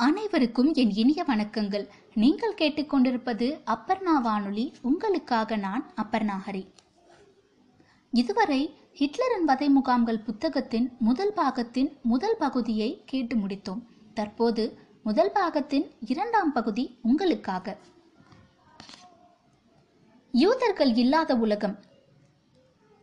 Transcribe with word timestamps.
அனைவருக்கும் 0.00 0.74
என் 0.74 0.90
இனிய 0.94 1.24
வணக்கங்கள். 1.28 1.88
நீங்கள் 2.14 2.54
கேட்டுக்கொண்டிருப்பது 2.54 3.60
அப்பர்ணா 3.66 4.20
வானொலி. 4.22 4.72
உங்களுக்காக 4.82 5.56
நான் 5.56 5.92
அப்பர்ணா 5.96 6.36
ஹரி. 6.46 6.66
இதுவரை 8.12 8.74
ஹிட்லரின் 8.98 9.44
வதை 9.44 9.68
முகாம்கள் 9.68 10.18
புத்தகத்தின் 10.18 10.96
முதல் 10.98 11.32
பாகத்தின் 11.32 12.00
முதல் 12.02 12.36
பகுதியை 12.38 13.02
கேட்டு 13.06 13.36
முடித்தோம். 13.36 13.82
தற்போது 14.14 14.78
முதல் 15.02 15.32
பாகத்தின் 15.34 15.90
இரண்டாம் 16.00 16.52
பகுதி 16.52 16.98
உங்களுக்காக. 17.02 17.76
யூதர்கள் 20.32 20.94
இல்லாத 20.94 21.36
உலகம். 21.36 21.78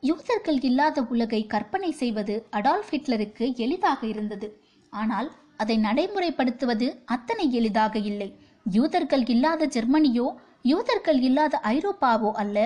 யூதர்கள் 0.02 0.62
இல்லாத 0.62 1.04
உலகை 1.04 1.46
கற்பனை 1.46 1.92
செய்வது 1.92 2.48
அடால்ஃப் 2.52 2.92
ஹிட்லருக்கு 2.92 3.56
எளிதாக 3.56 4.08
இருந்தது. 4.08 4.64
ஆனால் 4.90 5.32
அதை 5.58 5.76
நடைமுறைப்படுத்துவது 5.78 6.88
அத்தனை 7.06 7.46
எளிதாக 7.54 7.96
இல்லை. 8.12 8.30
யூதர்கள் 8.72 9.26
இல்லாத 9.34 9.66
ஜெர்மனியோ 9.76 10.28
யூதர்கள் 10.72 11.20
இல்லாத 11.22 11.56
ஐரோப்பாவோ 11.74 12.32
அல்ல 12.44 12.58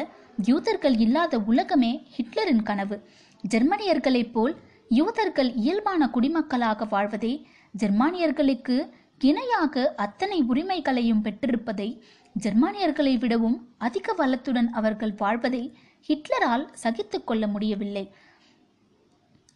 யூதர்கள் 0.45 0.97
இல்லாத 1.05 1.33
உலகமே 1.51 1.91
ஹிட்லரின் 2.15 2.63
கனவு. 2.63 2.97
ஜெர்மனியர்களைப் 3.43 4.31
போல் 4.33 4.53
யூதர்கள் 4.89 5.49
இயல்பான 5.55 6.01
குடிமக்களாக 6.13 6.87
வாழ்வதே 6.89 7.33
ஜெர்மானியர்களுக்கு 7.73 8.75
இணையாக 9.21 9.93
அத்தனை 9.95 10.37
உரிமைகளையும் 10.41 11.23
பெற்றிருப்பதை 11.25 11.89
ஜெர்மானியர்களை 12.35 13.13
விடவும் 13.17 13.57
அதிக 13.77 14.13
வளத்துடன் 14.13 14.69
அவர்கள் 14.79 15.13
வாழ்வதை 15.17 15.63
ஹிட்லரால் 16.09 16.65
சகித்துக்கொள்ள 16.83 17.43
முடியவில்லை. 17.47 18.05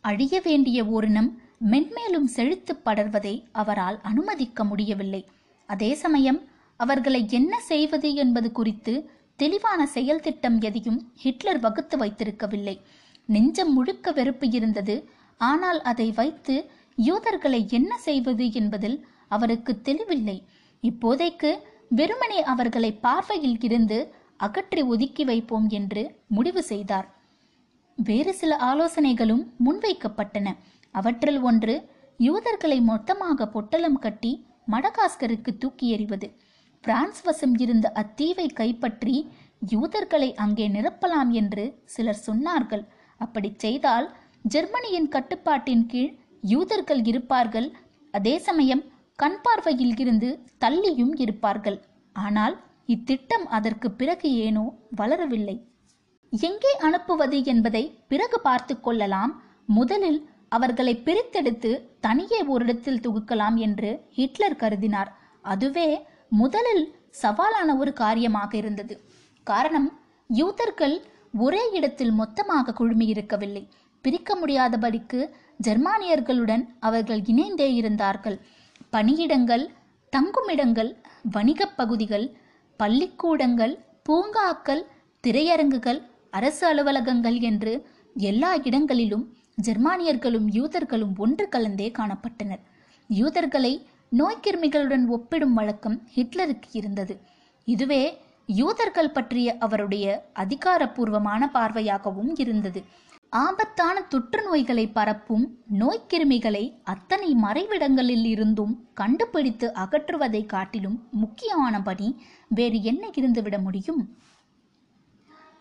அழிய 0.04 0.42
வேண்டிய 0.44 0.80
ஓரினம் 0.86 1.30
மென்மேலும் 1.72 2.28
செழித்து 2.36 2.74
படர்வதை 2.86 3.34
அவரால் 3.52 3.98
அனுமதிக்க 4.02 4.64
முடியவில்லை. 4.64 5.22
அதே 5.70 5.92
சமயம் 5.94 6.40
அவர்களை 6.80 7.22
என்ன 7.30 7.54
செய்வது 7.72 8.10
என்பது 8.14 8.50
குறித்து 8.52 8.94
தெளிவான 9.36 9.82
செயல் 9.86 10.20
திட்டம் 10.20 10.58
எதையும் 10.62 11.00
ஹிட்லர் 11.22 11.60
வகுத்து 11.60 11.98
வைத்திருக்கவில்லை. 11.98 12.76
நெஞ்சம் 13.30 13.72
முழுக்க 13.74 14.12
வெறுப்பு 14.12 14.48
இருந்தது. 14.50 14.96
ஆனால் 15.38 15.80
அதை 15.82 16.08
வைத்து 16.12 16.56
யூதர்களை 16.98 17.62
என்ன 17.70 17.92
செய்வது 17.98 18.46
என்பதில் 18.52 18.98
அவருக்கு 19.28 19.74
தெளிவில்லை. 19.82 20.38
இப்போதைக்கு 20.84 21.52
வெறுமனே 21.90 22.40
அவர்களை 22.54 22.92
பார்வையில் 23.06 23.58
இருந்து 23.60 23.98
அகற்றி 24.38 24.82
ஒதுக்கி 24.94 25.24
வைப்போம் 25.24 25.68
என்று 25.70 26.04
முடிவு 26.28 26.62
செய்தார். 26.64 27.08
வேறு 27.98 28.34
சில 28.34 28.54
ஆலோசனைகளும் 28.72 29.44
முன்வைக்கப்பட்டன. 29.66 30.48
அவற்றில் 31.00 31.40
ஒன்று 31.50 31.76
யூதர்களை 32.20 32.80
மொத்தமாக 32.90 33.48
பொட்டலம் 33.54 34.00
கட்டி 34.06 34.32
மடகாஸ்கருக்கு 34.74 35.52
தூக்கி 35.62 35.88
எறிவது. 35.96 36.28
பிரான்ஸ் 36.84 37.22
வசம் 37.28 37.56
இருந்த 37.64 37.88
அத்தீவை 38.02 38.48
கைப்பற்றி 38.60 39.16
யூதர்களை 39.74 40.30
அங்கே 40.44 40.66
நிரப்பலாம் 40.76 41.32
என்று 41.42 41.64
சிலர் 41.94 42.24
சொன்னார்கள். 42.28 42.84
அப்படி 43.22 43.50
செய்தால் 43.66 44.08
ஜெர்மனியின் 44.54 45.10
கட்டுப்பாட்டின் 45.16 45.86
கீழ் 45.92 46.12
யூதர்கள் 46.54 47.02
இருப்பார்கள். 47.12 47.70
அதே 48.14 48.36
சமயம் 48.48 48.84
கண் 49.20 49.40
பார்வையில் 49.46 49.96
இருந்து 50.04 50.30
தள்ளியும் 50.64 51.14
இருப்பார்கள். 51.24 51.78
ஆனால் 52.16 52.56
இத்திட்டம் 52.94 53.46
அதற்கு 53.58 53.88
பிறகு 54.00 54.30
ஏனோ 54.46 54.66
வளரவில்லை. 55.00 55.56
எங்கே 56.34 56.72
அனுப்புவது 56.88 57.38
என்பதை 57.54 57.84
பிறகு 58.12 58.38
பார்த்து 58.48 58.76
கொள்ளலாம். 58.86 59.34
முதலில் 59.78 60.22
அவர்களை 60.56 60.94
பிரித்தெடுத்து 61.06 61.72
தனியே 62.00 62.40
ஓரிடத்தில் 62.46 63.04
தொகுக்கலாம் 63.06 63.58
என்று 63.58 63.90
ஹிட்லர் 64.12 64.60
கருதினார். 64.60 65.10
அதுவே 65.44 65.88
முதலில் 66.42 66.86
சவாலான 67.22 67.70
ஒரு 67.78 67.92
காரியமாக 67.94 68.52
இருந்தது. 68.58 68.96
காரணம் 69.48 69.90
யூதர்கள் 70.30 70.96
ஒரே 71.38 71.64
இடத்தில் 71.74 72.12
மொத்தமாக 72.12 72.74
குழுமி 72.74 73.06
இருக்கவில்லை 73.06 73.64
பிரிக்க 74.06 74.32
முடியாதபடிக்கு 74.36 75.20
ஜெர்மானியர்களுடன் 75.60 76.64
அவர்கள் 76.80 77.22
இணைந்தே 77.26 77.68
இருந்தார்கள். 77.74 78.38
பணியிடங்கள் 78.92 79.66
தங்குமிடங்கள் 80.14 80.92
வணிகப் 81.34 81.76
பகுதிகள் 81.76 82.26
பள்ளிக்கூடங்கள் 82.80 83.74
பூங்காக்கள் 84.04 84.84
திரையரங்குகள் 85.24 86.00
அரசு 86.32 86.64
அலுவலகங்கள் 86.68 87.38
என்று 87.42 87.74
எல்லா 88.16 88.52
இடங்களிலும் 88.64 89.26
ஜெர்மானியர்களும் 89.58 90.48
யூதர்களும் 90.58 91.16
ஒன்று 91.18 91.50
கலந்தே 91.52 91.88
காணப்பட்டனர். 91.98 92.64
யூதர்களை 93.10 93.74
நோய்க்கிருமிகளுடன் 94.12 95.06
ஒப்பிடும் 95.08 95.54
வழக்கம் 95.54 95.98
ஹிட்லருக்கு 96.16 96.70
இருந்தது. 96.72 97.20
இதுவே 97.68 98.04
யூதர்கள் 98.48 99.12
பற்றிய 99.12 99.58
அவருடைய 99.60 100.06
அதிகாரப்பூர்வமான 100.34 101.50
பார்வையாகவும் 101.54 102.32
இருந்தது. 102.36 102.84
ஆபத்தான 103.30 104.02
தொற்று 104.02 104.42
நோய்களை 104.44 104.88
பரப்பும் 104.88 105.46
நோய்க்கிருமிகளை 105.80 106.64
அத்தனை 106.84 107.30
மறைவிடங்களில் 107.36 108.26
இருந்தும் 108.26 108.74
கண்டுபிடித்து 108.94 109.68
அகற்றுவதை 109.76 110.46
காட்டிலும் 110.46 110.98
முக்கியமான 111.12 111.82
பணி 111.82 112.10
வேறு 112.50 112.82
என்ன 112.84 113.08
இருந்துவிட 113.16 113.62
முடியும்? 113.62 114.04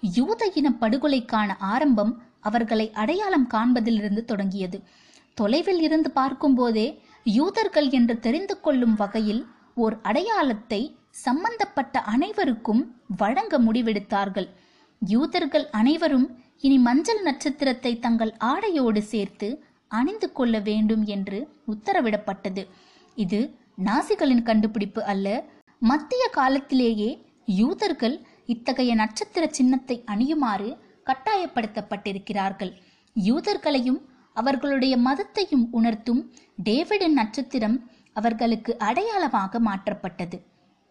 யூத 0.01 0.51
இன 0.55 0.69
படுகொலைக்கான 0.81 1.57
ஆரம்பம் 1.59 2.13
அவர்களை 2.43 2.87
அடையாளம் 3.03 3.47
காண்பதிலிருந்து 3.55 4.23
தொடங்கியது. 4.25 4.79
தொலைவில் 5.39 5.83
இருந்து 5.87 6.11
பார்க்கும்போதே 6.11 6.87
யூதர்கள் 7.31 7.89
என்று 7.91 8.15
தெரிந்து 8.21 8.55
கொள்ளும் 8.61 8.95
வகையில் 8.95 9.43
ஓர் 9.75 9.97
அடையாளத்தை 10.03 10.81
சம்பந்தப்பட்ட 11.25 11.97
அனைவருக்கும் 12.13 12.83
வழங்க 13.17 13.55
முடிவெடுத்தார்கள். 13.59 14.49
யூதர்கள் 15.03 15.67
அனைவரும் 15.71 16.27
இனி 16.61 16.79
மஞ்சள் 16.79 17.23
நட்சத்திரத்தை 17.23 17.93
தங்கள் 17.99 18.33
ஆடையோடு 18.45 19.01
சேர்த்து 19.13 19.49
அணிந்து 19.91 20.29
கொள்ள 20.33 20.55
வேண்டும் 20.69 21.05
என்று 21.07 21.39
உத்தரவிடப்பட்டது. 21.67 22.63
இது 23.17 23.41
நாசிகளின் 23.85 24.45
கண்டுபிடிப்பு 24.49 25.01
அல்ல. 25.05 25.27
மத்திய 25.83 26.25
காலத்திலேயே 26.31 27.11
யூதர்கள் 27.61 28.17
இத்தகைய 28.47 28.93
நட்சத்திர 28.95 29.45
சின்னத்தை 29.51 29.97
அணியுமாறு 30.07 30.71
கட்டாயப்படுத்தப்பட்டிருக்கிறார்கள். 31.07 32.73
யூதர்களையும் 33.17 34.01
அவர்களுடைய 34.37 34.95
மதத்தையும் 34.97 35.67
உணர்த்தும் 35.71 36.23
டேவிடின் 36.65 37.19
நட்சத்திரம் 37.21 37.77
அவர்களுக்கு 38.13 38.73
அடையாளமாக 38.79 39.61
மாற்றப்பட்டது. 39.61 40.37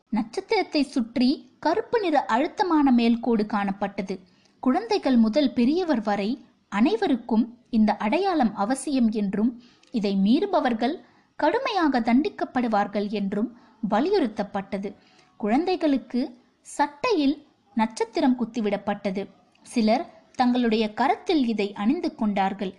நட்சத்திரத்தை 0.10 0.82
சுற்றி 0.84 1.30
கருப்பு 1.60 2.00
நிற 2.00 2.18
அழுத்தமான 2.26 2.92
மேல்கோடு 2.92 3.44
காணப்பட்டது. 3.46 4.16
குழந்தைகள் 4.60 5.18
முதல் 5.18 5.54
பெரியவர் 5.54 6.02
வரை 6.02 6.30
அனைவருக்கும் 6.70 7.46
இந்த 7.70 7.92
அடையாளம் 7.96 8.54
அவசியம் 8.56 9.10
என்றும் 9.12 9.52
இதை 9.92 10.14
மீறுபவர்கள் 10.16 10.96
கடுமையாக 11.36 12.00
தண்டிக்கப்படுவார்கள் 12.00 13.08
என்றும் 13.10 13.50
வலியுறுத்தப்பட்டது. 13.90 14.90
குழந்தைகளுக்கு 15.38 16.22
சட்டையில் 16.68 17.36
நட்சத்திரம் 17.76 18.38
குத்திவிடப்பட்டது. 18.40 19.24
சிலர் 19.62 20.06
தங்களுடைய 20.36 20.94
கரத்தில் 20.94 21.48
இதை 21.48 21.74
அணிந்து 21.74 22.16
கொண்டார்கள். 22.16 22.74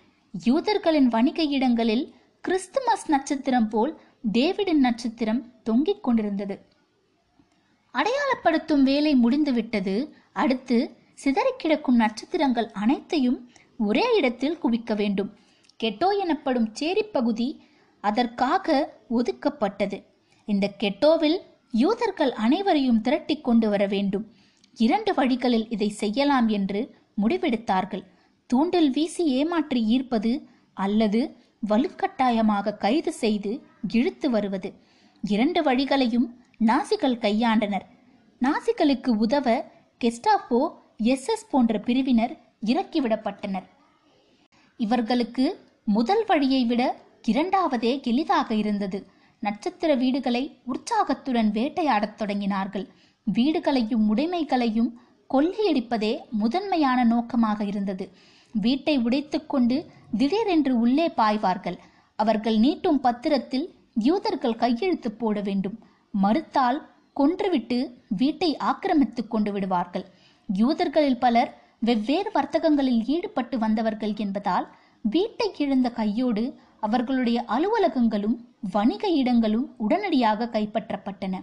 யூதர்களின் 0.45 1.07
வணிக 1.07 1.43
இடங்களில் 1.43 2.15
கிறிஸ்துமஸ் 2.41 3.11
நட்சத்திரம் 3.11 3.69
போல் 3.69 4.01
டேவிடின் 4.33 4.83
நட்சத்திரம் 4.87 5.63
தொங்கிக் 5.63 6.03
கொண்டிருந்தது. 6.03 6.67
அடையாளப்படுத்தும் 7.95 8.83
வேலை 8.83 9.15
முடிந்துவிட்டது. 9.15 10.15
அடுத்து 10.33 10.97
சிதறி 11.15 11.51
கிடக்கும் 11.57 11.97
நட்சத்திரங்கள் 11.97 12.71
அனைத்தையும் 12.71 13.51
ஒரே 13.79 14.17
இடத்தில் 14.17 14.59
குவிக்க 14.59 14.95
வேண்டும். 14.95 15.37
கெட்டோ 15.83 16.09
எனப்படும் 16.21 16.69
சேரி 16.73 17.03
பகுதி 17.03 17.67
அதற்காக 18.01 18.97
ஒதுக்கப்பட்டது. 19.11 20.05
இந்த 20.45 20.71
கெட்டோவில் 20.81 21.39
யூதர்கள் 21.71 22.33
அனைவரையும் 22.33 23.01
திரட்டி 23.01 23.41
கொண்டு 23.41 23.69
வர 23.69 23.87
வேண்டும். 23.87 24.25
இரண்டு 24.79 25.15
வழிகளில் 25.15 25.67
இதை 25.71 25.89
செய்யலாம் 25.89 26.49
என்று 26.49 26.81
முடிவெடுத்தார்கள். 27.23 28.05
தூண்டில் 28.47 28.91
வீசி 28.91 29.25
ஏமாற்றி 29.27 29.81
ஈர்ப்பது 29.95 30.33
அல்லது 30.77 31.21
வலுக்கட்டாயமாக 31.69 32.77
கைது 32.77 33.13
செய்து 33.13 33.53
இழுத்து 33.93 34.31
வருவது. 34.31 34.71
இரண்டு 35.23 35.63
வழிகளையும் 35.63 36.29
நாசிகள் 36.65 37.19
கையாண்டனர். 37.19 37.87
நாசிகளுக்கு 38.41 39.11
உதவ 39.17 39.65
கெஸ்டாப்போ 40.05 40.61
எஸ்எஸ் 41.03 41.49
போன்ற 41.51 41.79
பிரிவினர் 41.81 42.35
இறக்கிவிடப்பட்டனர் 42.67 43.67
இவர்களுக்கு 44.77 45.45
முதல் 45.85 46.25
வழியை 46.27 46.65
விட 46.65 46.83
இரண்டாவதே 47.27 48.03
எளிதாக 48.03 48.55
இருந்தது. 48.55 48.99
நட்சத்திர 49.41 49.95
வீடுகளை 49.95 50.43
உற்சாகத்துடன் 50.65 51.51
வேட்டையாடத் 51.51 52.19
தொடங்கினார்கள். 52.19 52.87
வீடுகளையும் 53.27 54.07
உடைமைகளையும் 54.15 54.91
கொள்ளையடிப்பதே 55.31 56.19
முதன்மையான 56.31 57.05
நோக்கமாக 57.05 57.65
இருந்தது. 57.65 58.11
வீட்டை 58.55 58.99
உடைத்துக்கொண்டு 58.99 59.77
திடீரென்று 60.19 60.79
உள்ளே 60.79 61.07
பாய்வார்கள். 61.17 61.79
அவர்கள் 62.19 62.59
நீட்டும் 62.59 63.01
பத்திரத்தில் 63.03 63.67
யூதர்கள் 63.95 64.57
கையெழுத்து 64.57 65.13
போட 65.13 65.41
வேண்டும். 65.41 65.79
மறுத்தால் 66.15 66.91
கொன்றுவிட்டு 67.17 67.79
வீட்டை 68.09 68.57
ஆக்கிரமித்துக் 68.57 69.31
கொண்டு 69.31 69.53
விடுவார்கள். 69.53 70.07
யூதர்களில் 70.49 71.19
பலர் 71.19 71.51
வெவ்வேறு 71.79 72.31
வர்த்தகங்களில் 72.35 73.01
ஈடுபட்டு 73.07 73.59
வந்தவர்கள் 73.59 74.15
என்பதால் 74.17 74.67
வீட்டை 75.03 75.55
இழந்த 75.57 75.91
கையோடு 75.91 76.45
அவர்களுடைய 76.81 77.45
அலுவலகங்களும் 77.49 78.37
வணிக 78.71 79.09
இடங்களும் 79.09 79.67
உடனடியாக 79.77 80.49
கைப்பற்றப்பட்டன. 80.53 81.35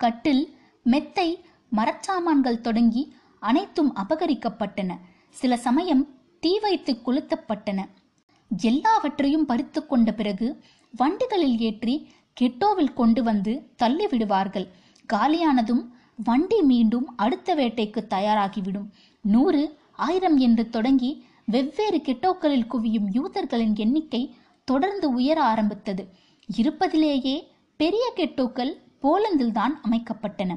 கட்டில் 0.00 0.44
மெத்தை 0.86 1.28
மரச்சாமான்கள் 1.72 2.60
தொடங்கி 2.60 3.02
அனைத்தும் 3.38 3.90
அபகரிக்கப்பட்டன. 3.96 4.92
சில 5.36 5.56
சமயம் 5.56 6.02
தீ 6.42 6.58
வைத்து 6.58 6.92
கொளுத்தப்பட்டன. 7.06 7.80
எல்லாவற்றையும் 8.50 9.46
பறித்து 9.46 9.86
கொண்ட 9.86 10.12
பிறகு 10.12 10.48
வண்டிகளில் 10.94 11.58
ஏற்றி 11.58 11.94
கெட்டோவில் 12.40 12.92
கொண்டு 12.92 13.22
வந்து 13.22 13.52
தள்ளிவிடுவார்கள் 13.82 14.66
காலியானதும் 15.08 15.84
வண்டி 16.24 16.58
மீண்டும் 16.62 17.06
அடுத்த 17.16 17.54
வேட்டைக்கு 17.54 18.00
தயாராகிவிடும். 18.10 18.88
நூறு 19.24 19.62
ஆயிரம் 20.06 20.36
என்று 20.36 20.64
தொடங்கி 20.68 21.10
வெவ்வேறு 21.44 21.98
கெட்டோக்களில் 21.98 22.70
குவியும் 22.72 23.08
யூதர்களின் 23.16 23.74
எண்ணிக்கை 23.76 24.22
தொடர்ந்து 24.64 25.06
உயர 25.12 25.38
ஆரம்பித்தது. 25.42 26.04
இருப்பதிலேயே 26.58 27.36
பெரிய 27.80 28.04
கெட்டோக்கள் 28.16 28.72
போலந்தில் 29.04 29.56
தான் 29.60 29.74
அமைக்கப்பட்டன. 29.86 30.52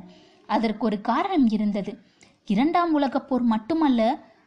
அதற்கு 0.50 0.84
ஒரு 0.86 0.98
காரணம் 1.02 1.48
இருந்தது. 1.50 1.92
இரண்டாம் 2.46 2.92
உலகப் 2.94 3.28
போர் 3.30 3.46
மட்டுமல்ல 3.54 4.02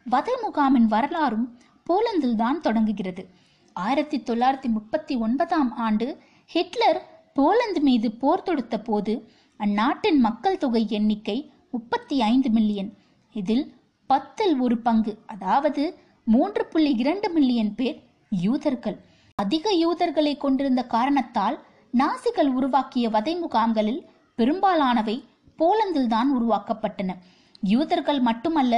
வதை 0.06 0.34
முகாமின் 0.44 0.88
வரலாறும் 0.94 1.46
போலந்தில் 1.86 2.38
தான் 2.42 2.60
தொடங்குகிறது. 2.60 3.22
ஆயிரத்தி 3.76 4.18
தொள்ளாயிரத்தி 4.18 4.68
முப்பத்தி 4.76 5.14
ஒன்பதாம் 5.16 5.70
ஆண்டு 5.86 6.06
ஹிட்லர் 6.50 7.00
போலந்து 7.34 7.80
மீது 7.80 8.08
போர் 8.12 8.42
தொடுத்த 8.42 8.76
போது 8.80 9.12
அந்நாட்டின் 9.60 10.20
மக்கள் 10.20 10.58
தொகை 10.58 10.82
எண்ணிக்கை 10.88 11.36
முப்பத்தி 11.70 12.16
ஐந்து 12.30 12.48
மில்லியன். 12.50 12.90
இதில் 13.34 13.64
பத்தில் 14.10 14.54
ஒரு 14.58 14.76
பங்கு 14.86 15.12
அதாவது 15.26 15.82
மூன்று 16.26 16.62
புள்ளி 16.66 16.92
இரண்டு 17.02 17.28
மில்லியன் 17.30 17.74
பேர் 17.74 17.98
யூதர்கள். 18.30 18.98
அதிக 19.38 19.72
யூதர்களை 19.82 20.32
கொண்டிருந்த 20.36 20.82
காரணத்தால் 20.94 21.56
நாசிகள் 21.94 22.50
உருவாக்கிய 22.58 23.06
வதை 23.16 23.34
முகாம்களில் 23.34 24.02
பெரும்பாலானவை 24.38 25.16
போலந்தில் 25.58 26.10
தான் 26.14 26.28
உருவாக்கப்பட்டன. 26.36 27.10
யூதர்கள் 27.62 28.20
மட்டுமல்ல 28.28 28.74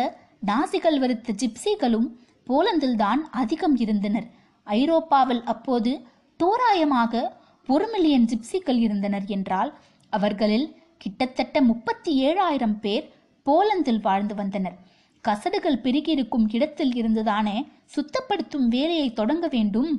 நாசிகள் 0.47 0.99
வெறுத்த 0.99 1.35
ஜிப்சிகளும் 1.41 2.09
போலந்தில் 2.47 2.97
தான் 2.97 3.21
அதிகம் 3.31 3.77
இருந்தனர். 3.77 4.29
ஐரோப்பாவில் 4.67 5.43
அப்போது 5.53 5.93
தோராயமாக 6.41 7.23
ஒரு 7.69 7.87
மில்லியன் 7.93 8.29
ஜிப்சிகள் 8.31 8.81
இருந்தனர் 8.87 9.27
என்றால் 9.27 9.71
அவர்களில் 10.13 10.67
கிட்டத்தட்ட 10.97 11.57
முப்பத்தி 11.71 12.11
ஏழாயிரம் 12.29 12.77
பேர் 12.81 13.07
போலந்தில் 13.47 14.03
வாழ்ந்து 14.07 14.35
வந்தனர். 14.41 14.77
கசடுகள் 15.25 15.83
பெருகியிருக்கும் 15.85 16.47
இடத்தில் 16.57 16.93
இருந்துதானே 17.01 17.57
சுத்தப்படுத்தும் 17.95 18.67
வேலையை 18.69 19.09
தொடங்க 19.13 19.47
வேண்டும்? 19.53 19.93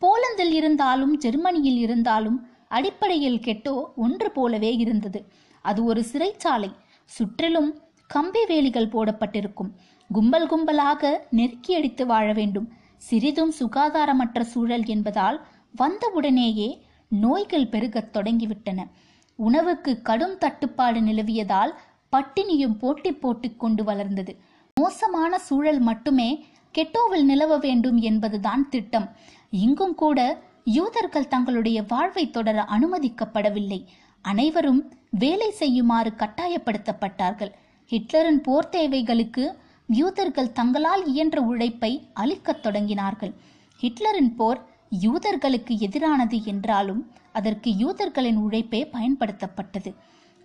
போலந்தில் 0.00 0.52
இருந்தாலும் 0.52 1.16
ஜெர்மனியில் 1.16 1.76
இருந்தாலும் 1.76 2.46
அடிப்படையில் 2.68 3.38
கெட்டோ 3.38 3.84
ஒன்று 3.96 4.30
போலவே 4.30 4.76
இருந்தது. 4.76 5.26
அது 5.62 5.84
ஒரு 5.84 6.04
சிறைச்சாலை. 6.12 6.72
சுற்றிலும் 7.04 7.78
கம்பி 8.06 8.44
வேலிகள் 8.46 8.88
போடப்பட்டிருக்கும். 8.88 9.70
கும்பல் 10.12 10.48
கும்பலாக 10.48 11.18
நெருக்கி 11.30 11.74
அடித்து 11.74 12.06
வாழ 12.06 12.32
வேண்டும். 12.32 12.72
சிறிதும் 12.96 13.52
சுகாதாரமற்ற 13.60 14.40
சூழல் 14.40 14.86
என்பதால் 14.86 15.46
வந்தவுடனேயே 15.76 16.86
நோய்கள் 17.08 17.68
பெருகத் 17.68 18.16
தொடங்கிவிட்டன. 18.16 18.90
உணவுக்கு 19.36 20.02
கடும் 20.02 20.38
தட்டுப்பாடு 20.38 21.00
நிலவியதால் 21.00 21.70
பட்டினியும் 22.16 22.78
போட்டி 22.78 23.12
போட்டுக் 23.12 23.60
கொண்டு 23.60 23.84
வளர்ந்தது. 23.84 24.40
மோசமான 24.74 25.38
சூழல் 25.38 25.78
மட்டுமே 25.78 26.46
கெட்டோவில் 26.78 27.24
நிலவ 27.24 27.58
வேண்டும் 27.58 27.98
என்பதுதான் 27.98 28.68
திட்டம். 28.68 29.08
இங்கும் 29.50 29.94
கூட 29.94 30.42
யூதர்கள் 30.64 31.28
தங்களுடைய 31.28 31.82
வாழ்வை 31.88 32.30
தொடர 32.30 32.66
அனுமதிக்கப்படவில்லை. 32.70 33.84
அனைவரும் 34.22 34.92
வேலை 35.10 35.50
செய்யுமாறு 35.50 36.12
கட்டாயப்படுத்தப்பட்டார்கள். 36.16 37.52
ஹிட்லரின் 37.90 38.42
போர் 38.42 38.68
தேவைகளுக்கு 38.68 39.58
யூதர்கள் 39.86 40.52
தங்களால் 40.52 41.06
இயன்ற 41.06 41.40
உழைப்பை 41.40 42.08
அளிக்கத் 42.12 42.66
தொடங்கினார்கள். 42.66 43.32
ஹிட்லரின் 43.80 44.34
போர் 44.36 44.60
யூதர்களுக்கு 45.00 45.74
எதிரானது 45.86 46.44
என்றாலும் 46.44 47.10
அதற்கு 47.32 47.70
யூதர்களின் 47.70 48.36
உழைப்பே 48.36 48.88
பயன்படுத்தப்பட்டது. 48.92 49.94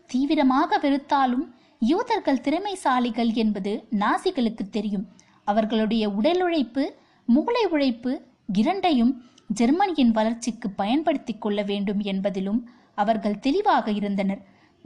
தீவிரமாக 0.07 0.77
வெறுத்தாலும் 0.77 1.45
யூதர்கள் 1.79 2.43
திறமைசாலிகள் 2.43 3.33
என்பது 3.33 3.87
நாசிகளுக்கு 3.99 4.69
தெரியும். 4.69 5.07
அவர்களுடைய 5.45 6.09
உடல் 6.09 6.41
உழைப்பு 6.41 6.95
மூளை 7.25 7.65
உழைப்பு 7.65 8.21
இரண்டையும் 8.53 9.23
ஜெர்மனியின் 9.47 10.11
வளர்ச்சிக்கு 10.11 10.69
பயன்படுத்திக் 10.69 11.41
கொள்ள 11.41 11.63
வேண்டும் 11.63 12.01
என்பதிலும் 12.01 12.61
அவர்கள் 12.95 13.39
தெளிவாக 13.39 13.91
இருந்தனர். 13.91 14.41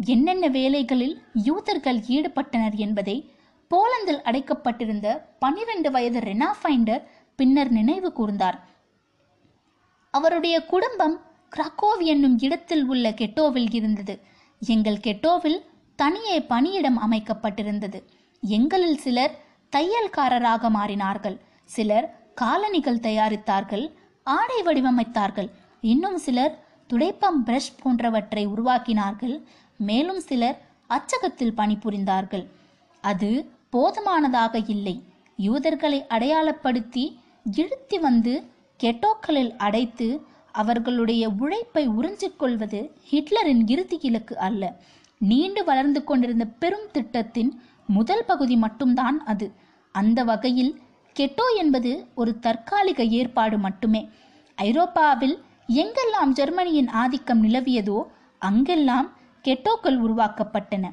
என்னென்ன 0.05 0.47
வேலைகளில் 0.47 1.21
யூதர்கள் 1.33 1.97
ஈடுபட்டனர் 1.97 2.75
என்பதை 2.75 3.31
போலந்தில் 3.71 4.21
அடைக்கப்பட்டிருந்த 4.23 5.21
பன்னிரண்டு 5.39 5.91
வயது 5.91 6.19
ரெனாஃபைண்டர் 6.19 7.03
பின்னர் 7.35 7.71
நினைவு 7.71 8.13
கூர்ந்தார். 8.15 8.59
அவருடைய 10.11 10.65
குடும்பம் 10.65 11.21
கிராக்கோவ் 11.55 12.03
என்னும் 12.03 12.39
இடத்தில் 12.39 12.85
உள்ள 12.85 13.09
கெட்டோவில் 13.09 13.73
இருந்தது. 13.75 14.19
எங்கள் 14.59 14.95
கெட்டோவில் 14.95 15.59
தனியே 15.95 16.41
பணியிடம் 16.41 17.11
அமைக்கப்பட்டிருந்தது. 17.11 18.03
எங்களில் 18.41 18.97
சிலர் 18.97 19.47
தையல்காரராக 19.75 20.69
மாறினார்கள். 20.69 21.37
சிலர் 21.65 22.07
காலணிகள் 22.35 23.03
தயாரித்தார்கள் 23.07 23.85
ஆடை 24.23 24.63
வடிவமைத்தார்கள். 24.63 25.49
இன்னும் 25.81 26.17
சிலர் 26.17 26.55
துடைப்பம் 26.89 27.39
பிரஷ் 27.45 27.75
போன்றவற்றை 27.83 28.47
உருவாக்கினார்கள். 28.47 29.43
மேலும் 29.77 30.19
சிலர் 30.19 30.57
அச்சகத்தில் 30.87 31.57
பணிபுரிந்தார்கள். 31.57 32.45
அது 33.01 33.51
போதுமானதாக 33.69 34.61
இல்லை. 34.67 35.03
யூதர்களை 35.37 36.05
அடையாளப்படுத்தி 36.09 37.17
இழுத்தி 37.51 37.99
வந்து 37.99 38.33
கெட்டோக்களில் 38.83 39.55
அடைத்து 39.57 40.07
அவர்களுடைய 40.51 41.29
உழைப்பை 41.39 41.89
உறிஞ்சிக்கொள்வது 41.89 42.79
ஹிட்லரின் 43.11 43.63
இறுதி 43.65 43.97
இலக்கு 44.01 44.37
அல்ல. 44.37 44.63
நீண்டு 45.17 45.63
வளர்ந்து 45.63 46.03
கொண்டிருந்த 46.03 46.45
பெரும் 46.45 46.87
திட்டத்தின் 46.91 47.61
முதல் 47.97 48.25
பகுதி 48.25 48.55
மட்டும்தான் 48.55 49.17
அது. 49.25 49.47
அந்த 49.95 50.19
வகையில் 50.23 50.73
கெட்டோ 51.15 51.45
என்பது 51.57 51.91
ஒரு 52.15 52.31
தற்காலிக 52.39 53.03
ஏற்பாடு 53.19 53.57
மட்டுமே. 53.57 54.01
ஐரோப்பாவில் 54.57 55.35
எங்கெல்லாம் 55.81 56.31
ஜெர்மனியின் 56.33 56.89
ஆதிக்கம் 57.01 57.41
நிலவியதோ 57.43 57.97
அங்கெல்லாம் 58.41 59.07
கெட்டோக்கள் 59.45 59.97
உருவாக்கப்பட்டன. 60.05 60.85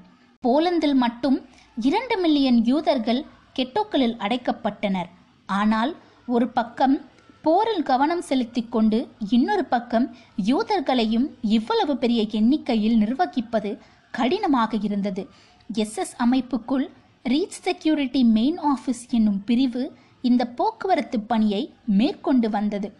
போலந்தில் 0.44 0.98
மட்டும் 1.04 1.36
இரண்டு 1.80 2.16
மில்லியன் 2.18 2.58
யூதர்கள் 2.64 3.20
கெட்டோக்களில் 3.56 4.16
அடைக்கப்பட்டனர். 4.24 5.10
ஆனால் 5.48 5.92
ஒரு 6.26 6.46
பக்கம் 6.48 6.96
போரில் 7.42 7.82
கவனம் 7.82 8.22
செலுத்திக் 8.28 8.72
கொண்டு 8.74 8.98
இன்னொரு 9.30 9.64
பக்கம் 9.64 10.06
யூதர்களையும் 10.46 11.26
இவ்வளவு 11.56 11.94
பெரிய 11.96 12.20
எண்ணிக்கையில் 12.30 12.96
நிர்வகிப்பது 13.02 13.70
கடினமாக 14.10 14.78
இருந்தது. 14.80 15.22
எஸ்எஸ் 15.74 16.14
அமைப்புக்குள் 16.18 16.88
ரீச் 17.28 17.56
செக்யூரிட்டி 17.60 18.24
மெயின் 18.24 18.58
ஆஃபீஸ் 18.58 19.10
என்னும் 19.10 19.44
பிரிவு 19.44 19.92
இந்த 20.22 20.46
போக்குவரத்து 20.46 21.20
பணியை 21.20 21.74
மேற்கொண்டு 21.86 22.50
வந்தது. 22.50 22.92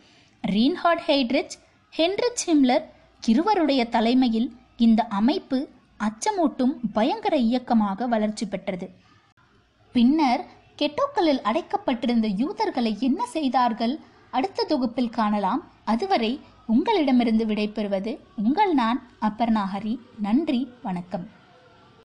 ரீன்ஹார்ட் 0.47 1.01
ஹெய்ட்ரிச் 1.07 1.55
ஹென்ரிச் 1.97 2.43
ஹிம்லர் 2.47 2.83
இருவருடைய 3.27 3.89
தலைமையில் 3.89 4.53
இந்த 4.77 5.05
அமைப்பு 5.05 5.69
அச்சமூட்டும் 6.01 6.75
பயங்கர 6.93 7.37
இயக்கமாக 7.37 8.07
வளர்ச்சி 8.07 8.47
பெற்றது. 8.47 8.91
பின்னர் 9.93 10.45
கெட்டோக்களில் 10.79 11.43
அடைக்கப்பட்டிருந்த 11.45 12.27
யூதர்களை 12.37 12.97
என்ன 13.01 13.27
செய்தார்கள்? 13.27 13.99
அடுத்த 14.31 14.65
தொகுப்பில் 14.65 15.11
காணலாம். 15.11 15.71
அதுவரை 15.85 16.41
உங்களிடமிருந்து 16.67 17.47
விடைபெறுவது 17.47 18.19
உங்கள் 18.37 18.75
நான் 18.75 19.11
அப்பர்ணாஹரி 19.21 19.99
நன்றி 20.19 20.71
வணக்கம். 20.83 21.36